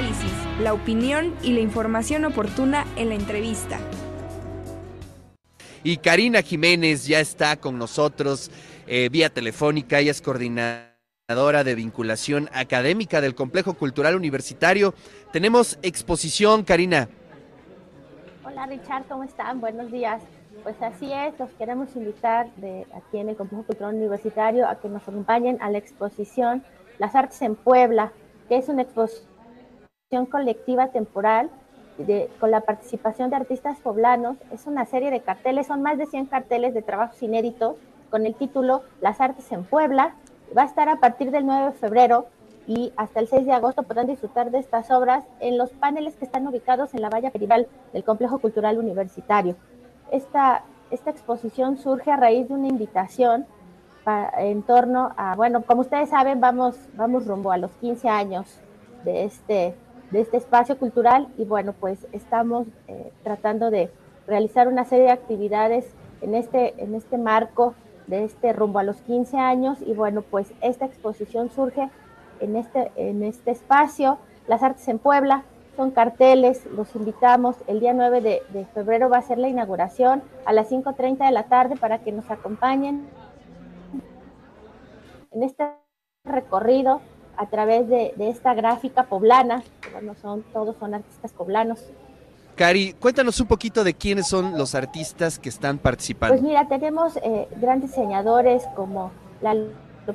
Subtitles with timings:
[0.00, 3.78] análisis, la opinión y la información oportuna en la entrevista.
[5.82, 8.50] Y Karina Jiménez ya está con nosotros
[8.86, 14.94] eh, vía telefónica, ella es coordinadora de vinculación académica del Complejo Cultural Universitario.
[15.32, 17.08] Tenemos exposición, Karina.
[18.44, 19.60] Hola Richard, ¿cómo están?
[19.60, 20.22] Buenos días.
[20.62, 24.88] Pues así es, los queremos invitar de aquí en el Complejo Cultural Universitario a que
[24.88, 26.62] nos acompañen a la exposición
[26.98, 28.12] Las Artes en Puebla,
[28.48, 29.29] que es una exposición
[30.26, 31.50] colectiva temporal
[32.40, 34.36] con la participación de artistas poblanos.
[34.52, 37.76] Es una serie de carteles, son más de 100 carteles de trabajos inéditos
[38.10, 40.16] con el título Las Artes en Puebla.
[40.56, 42.26] Va a estar a partir del 9 de febrero
[42.66, 46.24] y hasta el 6 de agosto podrán disfrutar de estas obras en los paneles que
[46.24, 49.54] están ubicados en la valla perival del Complejo Cultural Universitario.
[50.10, 53.46] Esta, esta exposición surge a raíz de una invitación
[54.38, 58.58] en torno a, bueno, como ustedes saben, vamos, vamos rumbo a los 15 años
[59.04, 59.74] de este,
[60.10, 63.90] de este espacio cultural y bueno, pues estamos eh, tratando de
[64.26, 65.86] realizar una serie de actividades
[66.20, 67.74] en este, en este marco
[68.06, 71.88] de este rumbo a los 15 años y bueno, pues esta exposición surge
[72.40, 75.44] en este, en este espacio, Las Artes en Puebla,
[75.76, 80.52] son carteles, los invitamos, el día 9 de, febrero va a ser la inauguración a
[80.52, 83.08] las 5.30 de la tarde para que nos acompañen
[85.30, 85.64] en este
[86.24, 87.00] recorrido
[87.36, 91.84] a través de, esta gráfica poblana, bueno, son, todos son artistas poblanos.
[92.56, 96.34] Cari, cuéntanos un poquito de quiénes son los artistas que están participando.
[96.34, 99.70] Pues mira, tenemos eh, grandes diseñadores como Lalo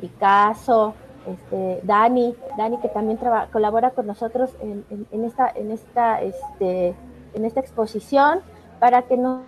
[0.00, 0.94] Picasso,
[1.26, 3.18] este, Dani, Dani que también
[3.52, 6.94] colabora con nosotros en, en, esta, en, esta, este,
[7.34, 8.40] en esta exposición
[8.78, 9.42] para que nos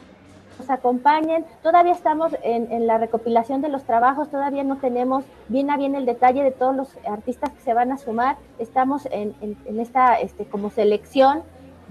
[0.63, 1.45] nos acompañen.
[1.63, 6.07] Todavía estamos en, la recopilación de los trabajos, todavía no tenemos bien a bien el
[6.07, 8.37] detalle de todos los artistas que se van a sumar.
[8.59, 9.35] Estamos en,
[9.81, 11.43] esta este, como selección.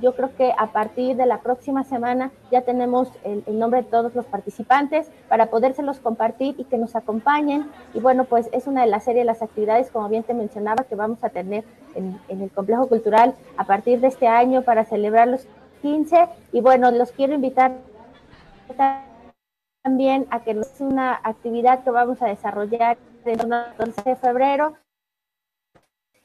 [0.02, 4.16] Yo creo que a partir de la próxima semana ya tenemos el, nombre de todos
[4.16, 7.70] los participantes para podérselos compartir y que nos acompañen.
[7.94, 10.96] Y bueno, pues es una de las series las actividades, como bien te mencionaba, que
[10.96, 15.28] vamos a tener en, en el complejo cultural a partir de este año para celebrar
[15.28, 15.46] los
[15.82, 16.28] 15.
[16.54, 17.74] Y bueno, los quiero invitar
[19.84, 23.40] también a que es una actividad que vamos a desarrollar el
[23.80, 24.76] 11 de febrero.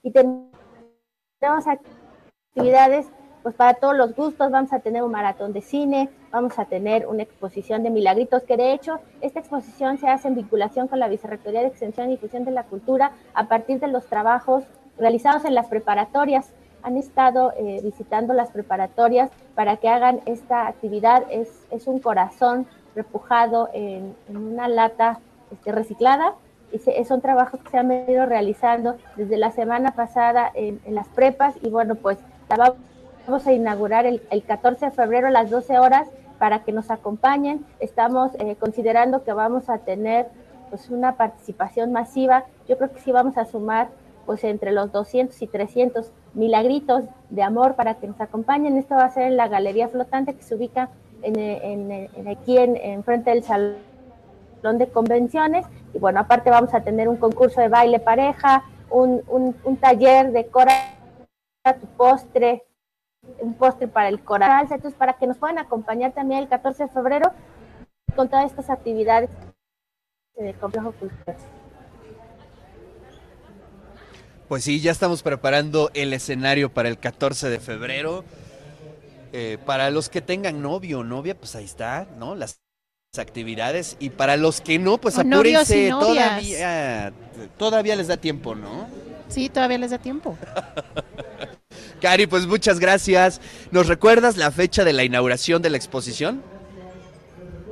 [0.02, 3.06] Y tenemos actividades
[3.46, 7.06] pues para todos los gustos, vamos a tener un maratón de cine, vamos a tener
[7.06, 11.06] una exposición de milagritos, que de hecho esta exposición se hace en vinculación con la
[11.06, 14.64] Vicerrectoría de Extensión y Difusión de la Cultura a partir de los trabajos
[14.98, 16.52] realizados en las preparatorias
[16.86, 21.24] han estado eh, visitando las preparatorias para que hagan esta actividad.
[21.30, 25.18] Es, es un corazón repujado en, una lata
[25.50, 26.34] este, reciclada
[26.72, 31.54] y son trabajos que se han venido realizando desde la semana pasada en, las prepas
[31.62, 32.74] y bueno, pues la
[33.26, 36.08] vamos a inaugurar el, 14 de febrero a las 12 horas
[36.38, 37.64] para que nos acompañen.
[37.80, 40.26] Estamos eh, considerando que vamos a tener
[40.70, 42.44] pues una participación masiva.
[42.68, 43.88] Yo creo que sí vamos a sumar
[44.24, 48.76] pues entre los 200 y 300 milagritos de amor para que nos acompañen.
[48.76, 50.90] Esto va a ser en la Galería Flotante que se ubica
[51.22, 53.78] en, aquí en, frente del Salón
[54.78, 55.66] de Convenciones.
[55.94, 60.72] Y bueno, aparte vamos a tener un concurso de baile pareja, un, taller de cora
[61.80, 62.64] tu postre,
[63.40, 66.90] un postre para el corazón, entonces para que nos puedan acompañar también el 14 de
[66.90, 67.32] febrero
[68.14, 69.30] con todas estas actividades
[70.36, 71.36] del complejo cultural.
[74.48, 78.24] Pues sí, ya estamos preparando el escenario para el 14 de febrero.
[79.32, 82.36] Eh, para los que tengan novio o novia, pues ahí está, ¿no?
[82.36, 82.60] Las
[83.18, 83.96] actividades.
[83.98, 85.88] Y para los que no, pues apúrense.
[85.90, 87.12] Todavía,
[87.58, 88.86] todavía les da tiempo, ¿no?
[89.28, 90.38] Sí, todavía les da tiempo.
[92.00, 93.40] Cari, pues muchas gracias.
[93.72, 96.40] ¿Nos recuerdas la fecha de la inauguración de la exposición?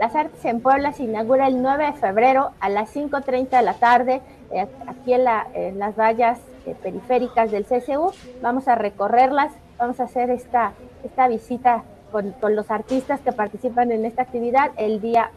[0.00, 3.74] Las Artes en Puebla se inaugura el 9 de febrero a las 5.30 de la
[3.74, 5.22] tarde, eh, aquí en,
[5.54, 8.12] en las vallas eh, periféricas del CSU.
[8.42, 10.72] Vamos a recorrerlas, vamos a hacer esta,
[11.04, 15.30] esta visita con, con los artistas que participan en esta actividad el día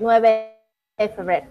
[0.00, 0.54] 9
[0.98, 1.46] de febrero.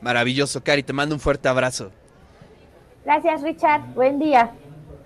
[0.00, 1.90] Maravilloso, Cari, te mando un fuerte abrazo.
[3.04, 3.82] Gracias, Richard.
[3.94, 4.52] Buen día.